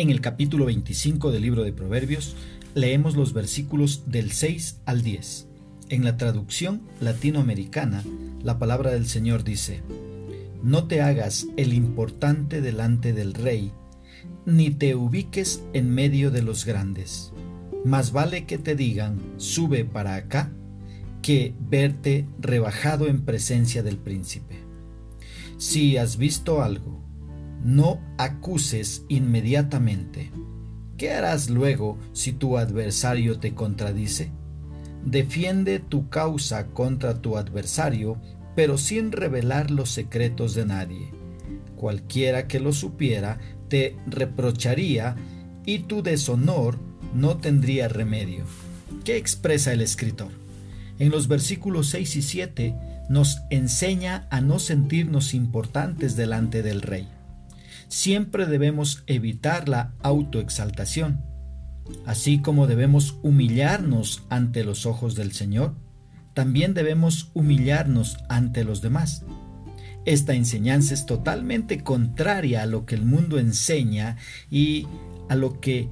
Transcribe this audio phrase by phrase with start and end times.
[0.00, 2.34] En el capítulo 25 del libro de Proverbios
[2.74, 5.46] leemos los versículos del 6 al 10.
[5.90, 8.02] En la traducción latinoamericana,
[8.42, 9.82] la palabra del Señor dice,
[10.62, 13.72] No te hagas el importante delante del rey,
[14.46, 17.34] ni te ubiques en medio de los grandes.
[17.84, 20.50] Más vale que te digan, sube para acá,
[21.20, 24.60] que verte rebajado en presencia del príncipe.
[25.58, 27.09] Si has visto algo,
[27.64, 30.30] no acuses inmediatamente.
[30.96, 34.30] ¿Qué harás luego si tu adversario te contradice?
[35.04, 38.18] Defiende tu causa contra tu adversario,
[38.54, 41.10] pero sin revelar los secretos de nadie.
[41.76, 45.16] Cualquiera que lo supiera te reprocharía
[45.64, 46.78] y tu deshonor
[47.14, 48.44] no tendría remedio.
[49.04, 50.32] ¿Qué expresa el escritor?
[50.98, 52.74] En los versículos 6 y 7
[53.08, 57.08] nos enseña a no sentirnos importantes delante del rey.
[57.90, 61.24] Siempre debemos evitar la autoexaltación,
[62.06, 65.74] así como debemos humillarnos ante los ojos del Señor,
[66.32, 69.24] también debemos humillarnos ante los demás.
[70.04, 74.18] Esta enseñanza es totalmente contraria a lo que el mundo enseña
[74.52, 74.86] y
[75.28, 75.88] a lo que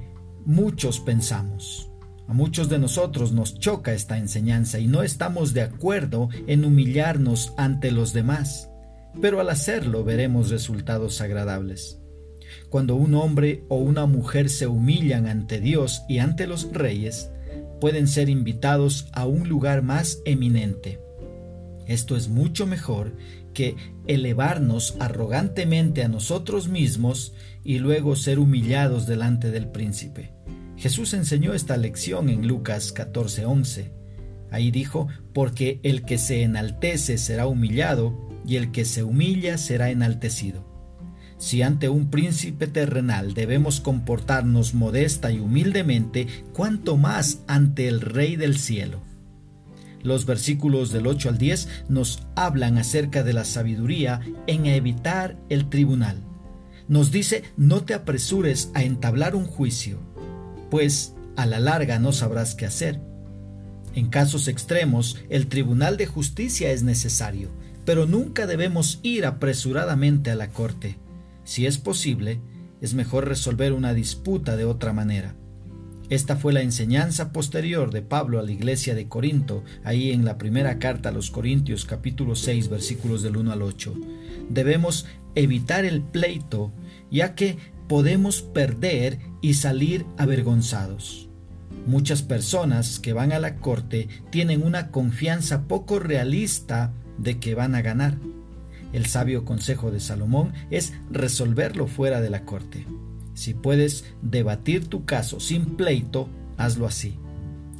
[0.47, 1.91] muchos pensamos.
[2.29, 7.55] A muchos de nosotros nos choca esta enseñanza y no estamos de acuerdo en humillarnos
[7.57, 8.71] ante los demás,
[9.21, 12.01] pero al hacerlo veremos resultados agradables.
[12.69, 17.31] Cuando un hombre o una mujer se humillan ante Dios y ante los reyes,
[17.81, 21.01] pueden ser invitados a un lugar más eminente.
[21.87, 23.17] Esto es mucho mejor
[23.55, 27.33] que elevarnos arrogantemente a nosotros mismos
[27.65, 30.33] y luego ser humillados delante del príncipe.
[30.77, 33.98] Jesús enseñó esta lección en Lucas 14:11.
[34.51, 39.91] Ahí dijo, porque el que se enaltece será humillado, y el que se humilla será
[39.91, 40.67] enaltecido.
[41.37, 48.37] Si ante un príncipe terrenal debemos comportarnos modesta y humildemente, cuánto más ante el Rey
[48.37, 49.03] del cielo.
[50.03, 55.69] Los versículos del 8 al 10 nos hablan acerca de la sabiduría en evitar el
[55.69, 56.23] tribunal.
[56.89, 60.09] Nos dice, no te apresures a entablar un juicio
[60.71, 63.01] pues a la larga no sabrás qué hacer.
[63.99, 67.49] En casos extremos, el Tribunal de Justicia es necesario,
[67.85, 70.99] pero nunca debemos ir apresuradamente a la Corte.
[71.43, 72.41] Si es posible,
[72.81, 75.35] es mejor resolver una disputa de otra manera.
[76.11, 80.39] Esta fue la enseñanza posterior de Pablo a la iglesia de Corinto, ahí en la
[80.39, 83.95] primera carta a los Corintios capítulo 6 versículos del 1 al 8.
[84.49, 86.71] Debemos evitar el pleito,
[87.11, 91.28] ya que podemos perder y salir avergonzados.
[91.89, 97.75] Muchas personas que van a la corte tienen una confianza poco realista de que van
[97.75, 98.19] a ganar.
[98.93, 102.85] El sabio consejo de Salomón es resolverlo fuera de la corte.
[103.33, 106.29] Si puedes debatir tu caso sin pleito,
[106.59, 107.19] hazlo así.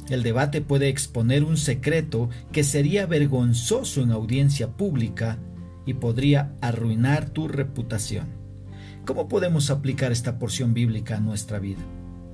[0.09, 5.37] El debate puede exponer un secreto que sería vergonzoso en audiencia pública
[5.85, 8.25] y podría arruinar tu reputación.
[9.05, 11.83] ¿Cómo podemos aplicar esta porción bíblica a nuestra vida?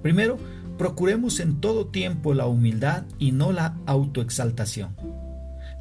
[0.02, 0.38] Primero,
[0.78, 4.96] procuremos en todo tiempo la humildad y no la autoexaltación.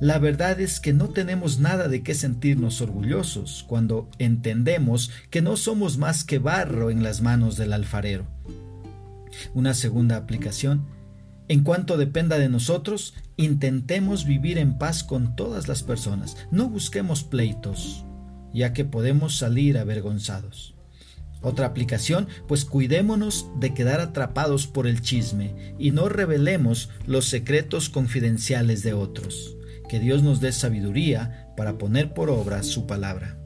[0.00, 5.56] La verdad es que no tenemos nada de qué sentirnos orgullosos cuando entendemos que no
[5.56, 8.26] somos más que barro en las manos del alfarero.
[9.54, 10.84] Una segunda aplicación,
[11.46, 17.22] en cuanto dependa de nosotros, intentemos vivir en paz con todas las personas, no busquemos
[17.22, 18.04] pleitos,
[18.52, 20.73] ya que podemos salir avergonzados.
[21.44, 27.90] Otra aplicación, pues cuidémonos de quedar atrapados por el chisme y no revelemos los secretos
[27.90, 29.54] confidenciales de otros.
[29.88, 33.43] Que Dios nos dé sabiduría para poner por obra su palabra.